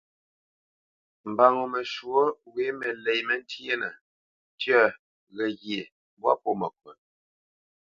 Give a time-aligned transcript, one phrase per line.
[1.29, 2.21] Mbə ŋo məshwǒ
[2.79, 3.89] məlě məntyénə:
[4.59, 4.83] tyə̂,
[5.35, 5.81] ghəghye,
[6.17, 6.99] mbwâ pô məkot.